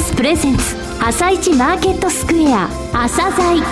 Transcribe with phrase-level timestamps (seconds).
[0.00, 3.62] スプレゼンツ朝一マーケットスクエア朝鮮。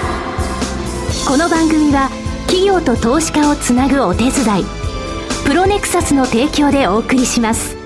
[1.26, 2.10] この番組は
[2.46, 4.32] 企業と投資家をつなぐお手伝い
[5.46, 7.76] プロネクサスの提供でお送りします。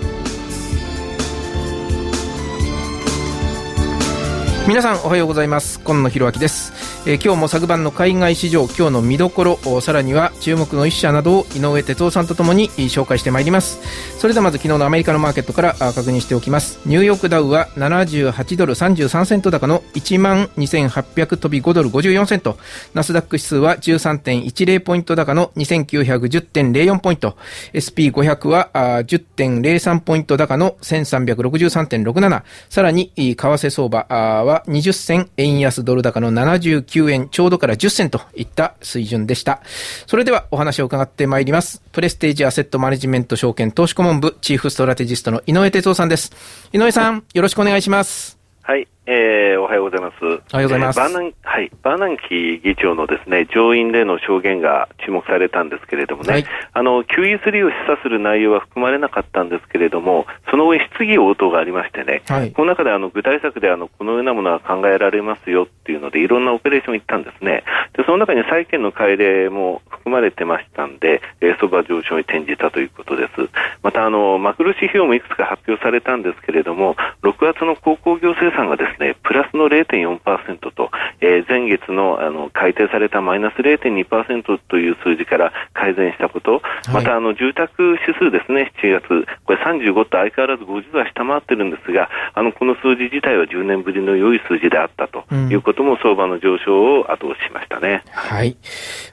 [4.67, 5.79] 皆さんおはようございます。
[5.81, 6.82] 今野博明です。
[7.05, 13.81] えー、今日も昨晩の海外市場今日の見どころさらには注目の一社などを井上哲夫さんとともに紹介してまいります。
[14.21, 16.79] それではまず昨日のアメリカのマーケットから確認しておきます。
[16.87, 22.57] ニューヨークダウは78ドル33セント高の1万2800飛び5ドル54セント。
[22.95, 27.37] ナスダック指数は13.10ポイント高の2910.04ポイント。
[27.73, 39.63] SP500 は10.03ポイント高の1363.67さらに為替相場は20銭円安ドル高の79 9円ちょうどから10銭といった水準でした。
[40.07, 41.83] それではお話を伺ってまいります。
[41.93, 46.33] プレステージアセットマネジメント証券投資顧問部チーフストラテジストの井上哲夫さんです。
[46.73, 48.39] 井上さん、よろしくお願いします。
[48.63, 50.15] はい、えー、おはようございます。
[50.23, 51.01] おはようございます。
[51.01, 67.65] えー、バーナン、はい、バーナンキー議長のですね、上院での証言が注目されたんですけれどもね、はい、あの、QE3 を示唆する内容は含まれなかったんですけれども、その後に質疑応答がありましてね、はい、この中であの、具体策であの、このようなものは考えられますよっていうので、いろんなオペレーションを行ったんですね。
[67.97, 73.51] で、その中に債券の改例も含まれてましたんで、えー、相場上昇に転じたということです。
[73.83, 78.92] また、あの、マクロ指標もいくつか発表されたんですけれども、6月の鉱工業生産がですね、
[79.23, 80.91] プラスの0.4%と、
[81.21, 86.63] えー、前月のあの改定されたマイナス0.2%という数字から改善したこと、
[86.93, 98.03] またあの住宅指数ですね、7月、これ35と相変わらず50は下回ってるんですが、あのこの数字自体は10年ぶりの良い数字であったということも、相場の上昇を後押ししましたね。
[98.11, 98.57] はい。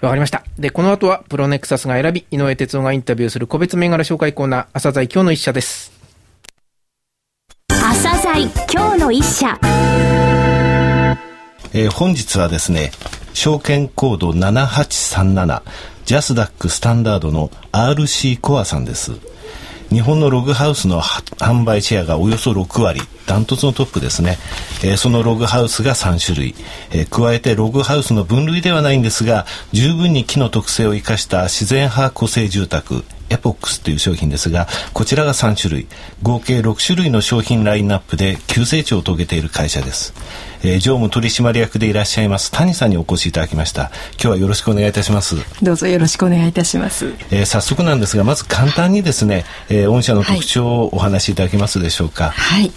[0.02, 0.44] わかりました。
[0.58, 5.89] で、この後はプロネクサスが選び、井上哲夫がインタビューする個別銘柄紹介コーナー、朝鮮今日の一社です。
[8.40, 9.60] 朝鮮今日の一社。
[11.74, 12.92] えー、本日はですね、
[13.34, 15.62] 証券コード7837
[16.06, 19.12] ジャスダックスタンダードの RC コアさんです。
[19.90, 24.40] 日本のログハウスの販売シェアがおよそ6割、ダントツのトップですね。
[24.84, 26.56] えー、そのログハウスが3種類、
[26.92, 35.88] えー、加えてログハウスの分類ではないんですが、十分に木の特性を生かした自然派個性住宅、エポックスという商品ですが、こちらが3種類、
[36.24, 40.14] 合計6種類の商品ラインナップで急成長を遂げている会社です。
[40.64, 43.92] えー、常務取締役でいらっしゃいます谷さんにお越しいただきました。
[44.14, 45.36] 今日はよろしくお願いいたします。
[45.62, 47.14] どうぞよろしくお願いいたします。
[47.32, 52.32] えー、早速なんですが、まず簡単にですね、えー、御社の特徴をお話しいただけますでしょうか。
[52.32, 52.72] はい。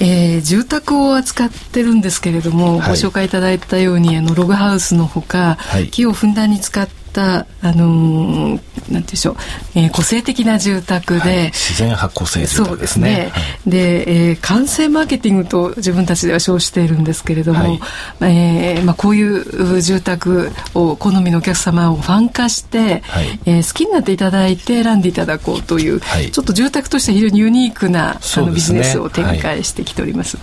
[0.00, 9.36] えー、住宅を扱ってるんですけれども、はい、ご紹介いただいたようにあのログハウスのほか、はい、木をふんだんに使っったあのー、なんでしょう、
[9.74, 13.06] えー、個性的な住宅で、はい、自然派個性住宅ですね。
[13.06, 13.30] そうですね。
[13.32, 17.80] はい、で、えー、完成マーケティングと自分たちでは称しているんですけれども、はい、
[18.22, 30.38] えー、まあこういう住宅を好みのお客様をファン化して、はい、えー、好きになっていただいて選んでいただこうという、はい、ちょっと住宅として非常にユニークな、あのビジネスを展開してきております。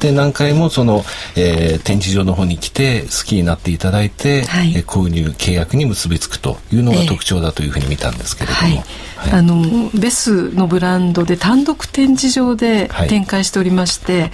[0.00, 1.04] で何回もその、
[1.36, 8.60] えー、展示場の方に来て好きになっていただいて、はい、えー、購入契約に結びつくというのが特徴だというふうに見たんですけれども。
[8.68, 9.30] えーはい。
[9.30, 14.32] はい、あのベスのブランドで単独展示場で展開しておりまして、はい、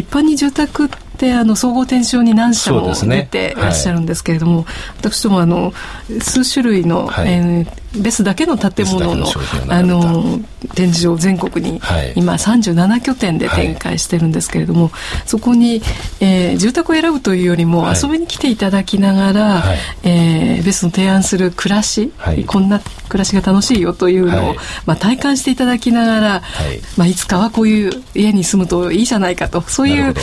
[0.00, 4.66] 一般に住宅ってあの総合展示場に何社も出ていらっしゃるんですけれども、ねはい、
[5.10, 5.72] 私どもあの
[6.20, 9.26] 数種類の、はい、えー、ベスだけの建物の
[9.68, 10.40] あの
[10.74, 11.80] 展示場全国に、
[12.16, 14.90] 今37拠点で展開してるんですけれども、
[15.26, 15.82] そこに、
[16.20, 22.12] えー、住宅を選ぶというよりも遊びに来ていただきながら、はい、えー、ベスの提案する暮らし、
[22.46, 24.54] こんな暮らしが楽しいよというのを、
[24.86, 26.80] まあ、体感していただきながら、はい。
[26.96, 30.14] まあ、いつかはこういう家に住むといいじゃないかとそういう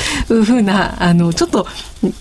[0.43, 1.67] ふうなあのちょっと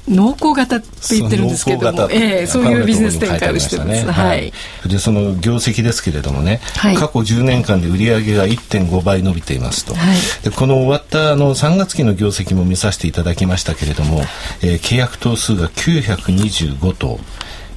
[0.08, 3.88] 濃厚型って言ってるんですけども、えー、そういうビジネス展開をしてます。
[3.88, 4.52] ね、はい。
[4.86, 9.94] でその業績ですけれどもね、はい、過去10年間で売上が1.5倍伸びていますと。
[9.94, 14.20] はい、でこの終わったあの3月期の業績も見させていただきましたけれども、
[14.62, 17.18] えー、契約頭数が925と。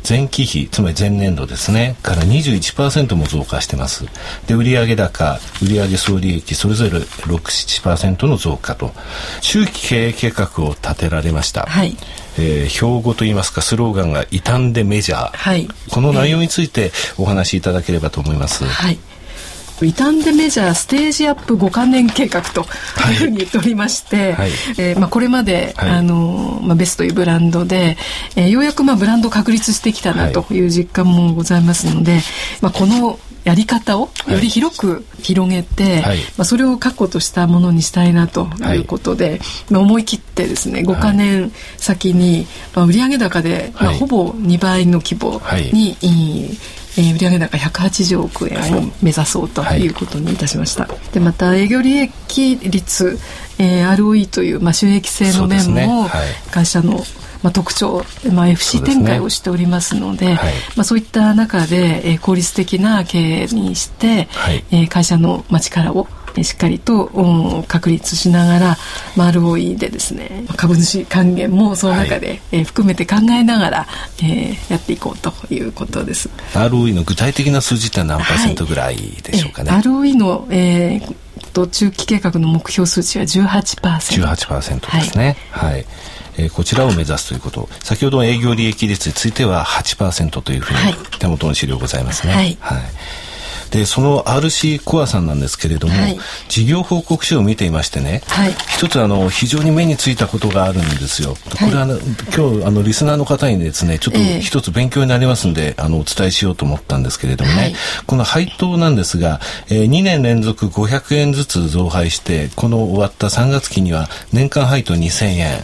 [0.08, 4.06] 前期比、つまり前年度ですね、から21%も増加してます。
[4.48, 7.06] で、売上高、売上総利益、それぞれ6、
[7.82, 8.92] 7%の増加と、
[9.40, 11.66] 中期経営計画を立てられました。
[11.68, 11.96] はい。
[12.38, 18.66] えー、標語といいますかスローガンが傷んでメジャー、はい、この内容についてお話しいただければと思います。
[18.66, 19.00] はい
[19.80, 27.98] 傷んでメジャーステージアップ5か年計画というふうに言っておりまして、はい、えー、まあ、これまで、はい、あのまあ、ベスというブランドで、
[28.36, 30.66] えー、ようやくまあブランド確立してきたなとい。
[30.66, 32.20] う実感もございますので、
[32.62, 38.78] まあ、このやり方をより広く広げて、はい、まあ、それを確固としたものにしたいなとい。
[38.78, 39.40] うことで、はい、
[39.70, 45.42] まあ、思い切ってですね5か年先に、まあ、売上高で、まあ、ほぼ2倍の規模
[45.72, 45.98] に、
[46.98, 53.18] えー、売上高180億円を目指そうということにいたしました、はい、でまた営業利益率、
[53.60, 56.08] えー、ROE という、まあ、収益性の面も
[56.52, 57.00] 会社の、
[57.42, 66.08] まあ、特徴、まあ、FC 展開をしておりますので、ねはい、まあ、そういった中で、えー、効率的な経営にして、はい、えー、会社の、まあ、力を
[66.42, 68.78] しっかりと確立しながら、
[69.16, 73.88] まあ、ROE でですね株主還元もその中で、はい、えー、含めて考えながら、
[74.18, 76.30] えー、やっていこうということです。
[76.54, 81.16] ROE の具体的な数字って何パーセントぐらいでしょうかね、はい、ROE の、えー
[81.54, 84.24] と中期計画の目標数値は18%。
[84.24, 85.38] 18%ですね。
[85.52, 85.86] はい、はい。
[86.38, 87.70] えー、こちらを目指すということ。
[87.84, 90.80] 先ほど営業利益率については8%というふうに
[91.20, 92.34] 手元の資料ございますね。
[92.34, 92.82] はい、はい
[93.74, 101.34] でその RC コアさんなんですけれども、はい、事業報告書を見ていましてね、はい、一つあの非常に目についたことがあるんですよ。
[101.34, 102.00] これは、はい、
[102.36, 107.74] 今日あのリスナーの方にですねちょっと一つ勉強になりますんで、えー、あのお伝えしようと思ったんですけれどもね、
[108.06, 109.40] この配当なんですが、
[109.70, 115.64] えー、2年連続500円ずつ増配してこの終わった3月期には年間配当2000円。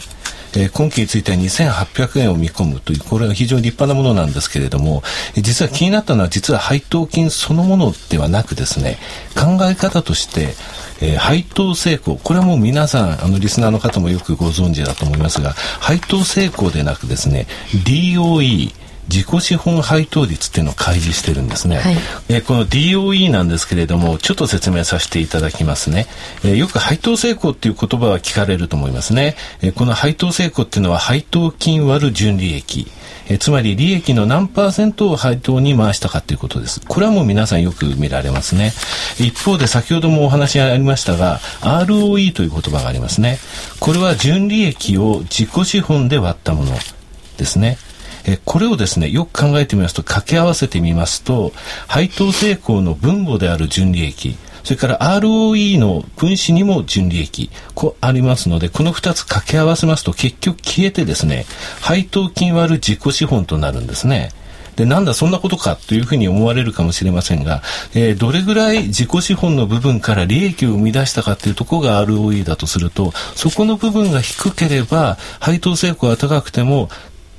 [0.54, 5.02] えー、今期については2800円を見込むという、これは非常に立派なものなんですけれども、
[5.34, 8.98] 実は気になったのは実は配当金そのものではなくですね、
[9.34, 10.54] 考え方として、
[11.00, 17.46] えー、配当成功、これはもう皆さん、あの、リスナーの方もよくご存知だと思いますが、配当成功でなくですね、
[17.84, 18.72] DOE、
[19.10, 21.96] 自己資本配当率っていうのを開示してるんですね、はい、
[22.28, 26.06] えこの DOE なんですけれどもちょっと説明させていただきますね、
[26.44, 32.86] えよく配当成功っていう言葉は聞かれると思いますね、えこの配当成功っていうのは配当金割る純利益
[33.30, 36.80] えつまり利益の何パーセントを配当に回したかということです。
[36.80, 38.72] これはもう皆さんよく見られますね。
[39.20, 43.38] 一方で先ほどもお話ありましたが、ROE という言葉がありますね。
[43.78, 46.76] これは純利益を自己資本で割ったもの
[47.36, 47.78] ですね。
[48.26, 51.52] えこれをですね、よく考えてみますと、掛け合わせてみますと、
[51.86, 61.46] 配当成功の分母である純利益、それから ROE の分子にも純利益、こうありますので、この2つ掛け合わせますと結局消えてですね、
[61.80, 64.30] 配当金割る自己資本となるんですね。
[64.76, 67.62] で、なんだそんなことかというふうに思われるかもしれませんが、
[67.94, 76.88] えー、どれぐらい自己資本の部分から利益を生み出したかというところが ROE だとすると、そこの部分が低ければ、配当成功が高くても、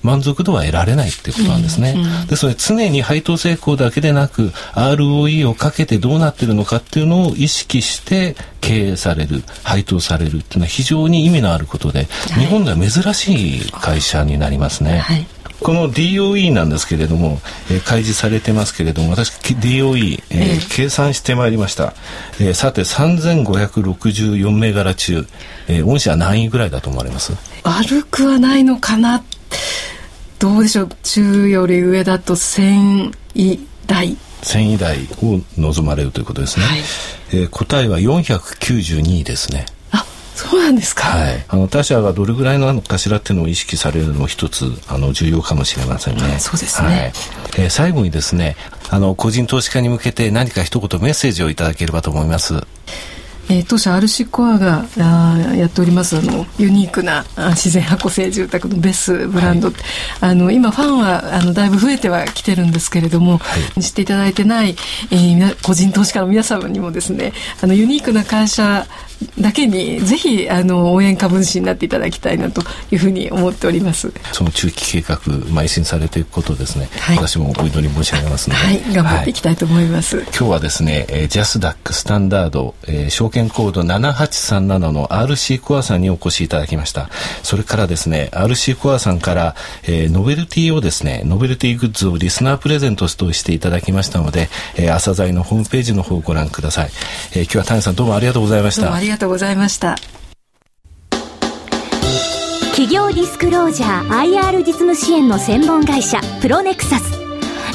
[0.04, 1.94] 満足度は得られないってことなんですね。
[1.96, 15.00] うんうん、で、それ常に配当成功だけでなく、ROE をかけてどうなってるのかっていうのを意識して経営される、配当されるっていうのは非常に意味のあることで、はい、日本では珍しい会社になりますね。
[15.00, 15.26] はい
[15.62, 17.40] この DOE なんですけれども、
[17.70, 21.94] えー、開示されてますけれども、私、DOE、えー、計算してまいりました。
[22.40, 25.28] えー、さて、3564銘柄中、
[25.68, 27.34] えー、御社何位ぐらいだと思われます？
[27.64, 29.24] 悪くはないのかな
[30.42, 30.90] どうでしょう?
[31.04, 34.18] 中より上だと1000位台。
[34.42, 36.80] 1000位台を望まれるということですね、はい、
[37.34, 39.68] えー、答えは492位ですね。
[39.92, 40.04] あ
[40.36, 46.40] そうなんですか、はい、あの他社がどれぐらいなのかしらっていうのを意識されるのも一つあの重要かもしれませんね。
[46.40, 46.98] そうですね、はい、
[47.60, 48.56] えー、最後にですね
[48.90, 52.56] あの個人投資家に向けて何か一言メッセージをいただければと思います。
[53.52, 59.76] えー、当社 RC コアがあやっておりますあのユニークな自然箱製住宅のベスブランド、はい、
[60.22, 64.76] あの今ファンはあのだいぶ増えてはきてるんですけれども、はい、知っていただいてない、
[65.12, 68.88] えー、個人投資家の皆様にもですねあのユニークな会社
[69.40, 72.62] だけにぜひあの応援株主になっていただきたいなと
[72.92, 74.12] いうふうに思っております。
[74.34, 87.10] その中期計画邁進されていくことですね、はい、私もお祈り申し上げますので、はい、頑張っていきたいと思います、はい、今日はですね、えー、ジャスダックスタンダード、えー、証券コード7837の RC コアさんにお越しいただきました。
[87.44, 96.90] それからですね RC コアさんから、えー、ノベルティをですねノベルティグッズをリスナープレゼントとしていただきましたので、えー、朝鮮のホームページの方をご覧ください、
[97.34, 98.92] えー、今日は谷さんどうもありがとうございました。
[99.12, 99.98] がとうございました。
[102.72, 107.22] 企業ディスクロージャー IR 実務支援の専門会社プロネクサス。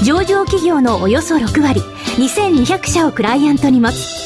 [0.05, 1.81] 上場企業のおよそ6割
[2.19, 4.26] 2200社をクライアントに持つ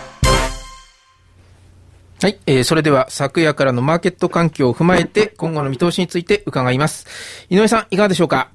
[2.23, 7.47] はい、えー、それでは昨夜からのマーケット環境を踏まえて今後の見通しについて伺います。
[7.49, 8.51] 井上さん、いかがでしょうか？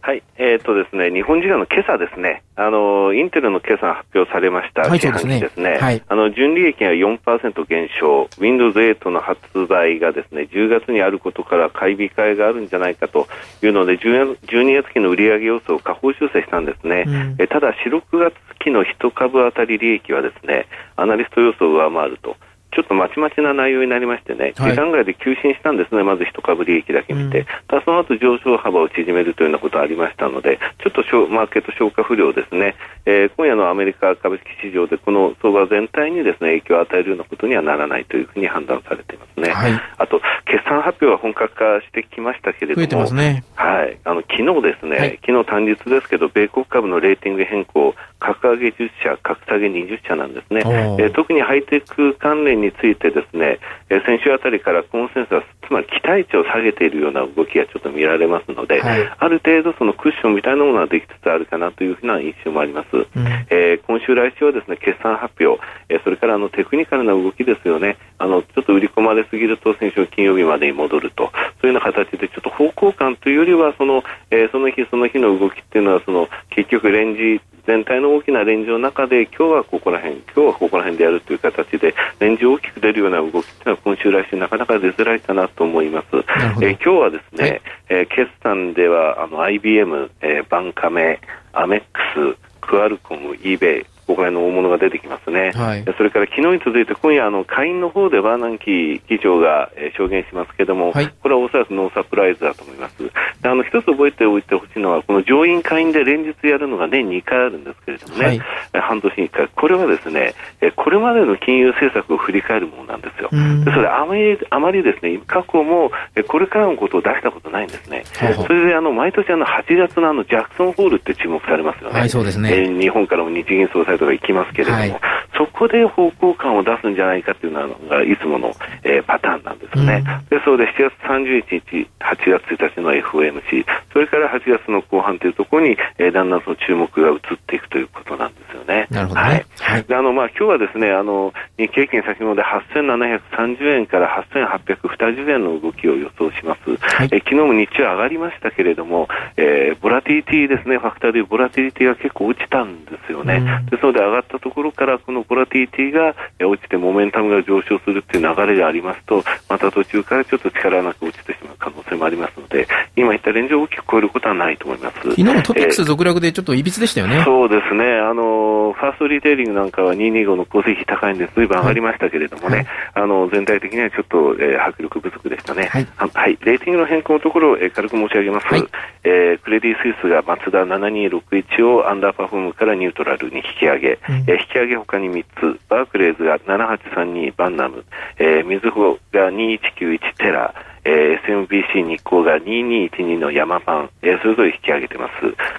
[0.00, 5.38] はい、えっ、ー、とですね、日本時間の今朝ですね、あの、インテルの決算発表されました、はい、そうですね。
[5.38, 13.28] ですねはい、あの、純利益が4%減少、Windows 8の発売がですね、10月にあることから買い控えがあるんじゃないかと
[13.62, 14.36] いうので、12
[14.82, 17.04] 月期の売上予想を下方修正したんですね。
[17.06, 20.66] うん、えただ、4、6月期の1株当たり利益はですね、
[20.96, 22.36] アナリスト予想を上回ると。
[22.72, 39.50] ちょっとまちまちな内容になりましてね、時間外で急進したんですね、まず一株利益だけ見て、うん、ただその後上昇幅を縮めるというようなことがありましたので、ちょっとマーケット消化不良ですね、えー、今夜のアメリカ株式市場でこの相場全体にですね影響を与えるようなことにはならないというふうに判断されていますね。
[39.50, 50.62] はい、あと、決算発表は本格化してきましたけれども、ね、はい、あの昨日ですね、はい、昨日単日ですけど、米国株のレーティング変更、格上げ10社、格下げ20社なんですね、
[51.00, 53.58] えー、特にハイテク関連についてですね、
[53.88, 62.96] えー、先週あたりからコンセンサス、つまり期待値を下げているような動きがちょっと見られますので、はい、ある程度そのクッションみたいなものができつつあるかなというふうな印象もあります。
[62.96, 63.06] うん、
[63.48, 86.06] えー、今週来週はですね、決算発表、えー、それからあのテクニカルな動きですよね、あのちょっと売り込まれすぎると先週金曜日までに戻ると、そういうような形でちょっと方向感というよりはその、えー、その日その日の動きっていうのはその結局レンジ全体の大きなレンジの中で今日はここら辺今日はここら辺でやるという形でレンジ大きく出るような動きというのは今週来週なかなか出づらいかなと思います。
[86.12, 91.20] えー、今日はですね、はい、えー、決算ではあの IBM、えー、バンカメ、
[91.52, 91.82] アメッ
[92.14, 102.96] クス、クアルコム、eBay ここら辺の大物が出てきますね、はい、それから昨日に続いて今夜あの下院の方でバーナンキー議長が、えー、証言しますけれども、はい、これはおそらくノーサプライズだと思います。
[103.40, 108.40] であの一つ覚えておいてほしいのはこの上院下院で連日やるのが年2回あるんですけれどもね、はい、
[108.72, 109.48] 半年に1回。
[109.54, 110.34] これはですね
[110.74, 113.30] これまでの金融政策を振り返るものなんですよ。
[113.64, 115.92] でそれあまりあまりですね過去も
[116.26, 118.02] これからのことを出したことないんですね。
[118.44, 125.00] それであの毎年あの8月のあのジャクソンホールって注目されますよね、はい、そうですね、えー、日本からも日銀総裁とか行きますけれども、はい、
[125.36, 138.86] そこで方向感を出すんじゃないかというのがいつもの、えー、パターンなんですね、うん、でそうで7月31日8月1日の FOMC それから8月の後半というところに、えー、だんだんその注目が移っていくということなんですよね。
[138.90, 139.84] なるほど、ね、はい。
[139.84, 146.76] であのまあ今日はですねあの日経平均先物で8730円から8820円の動きを予想します。
[146.76, 153.36] はい、え昨日も日中上がりましたけれども、えー、ボラティリティですねファクターでボラティリティが結構落ちたんですよね。
[153.36, 156.14] うん、ですので上がったところからこのボラティリティが
[156.46, 162.66] 落ちてモメンタムが上昇するっていう流れでありますとまた途中からちょっと力なく落ちてしまう可能性もありますので
[162.96, 164.96] 今言ったレンジを大きく超えることはないと思います。
[165.00, 167.84] 昨日もトピックス続落でちょっといびつでしたよね、えー、そうですね。
[167.84, 178.64] あのファーストリテイリングなんかは225の構成費高いんでずいぶん上がりましたけれどもね、はい、あの全体的にはちょっと、えー、迫力不足でしたね、はい、はい、レーティングの変更のところを、えー、軽く申し上げます、はい、
[179.04, 185.24] えー、クレディ・スイスがマツダ7261をアンダーパフォームからニュートラルに引き上げ、うん、えー、引き上げ他に3
[185.56, 187.84] つバークレーズが7832バンナム、
[188.18, 195.12] えー、みずほが2191テラえー、SMBC 日興が2212のヤマパン、えー、それぞれ引き上げてます。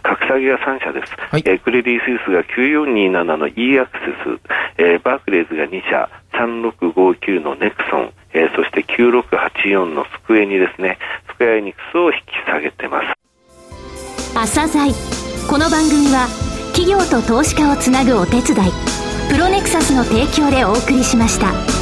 [0.03, 1.13] 格下げが3社です。
[1.17, 4.39] はい、えー、クレディ・スイスが9427の e アクセス、
[4.77, 10.97] えー、バークレーズが2社、3659のネクソン、えー、そして9684のスクエニですね。
[11.27, 13.21] スクエアエニクスを引き下げてます。
[14.33, 14.93] 朝鮮
[15.49, 16.27] この番組は
[16.73, 18.71] 企業と投資家をつなぐお手伝い
[19.29, 21.80] プロネクサスの提供でお送りしました。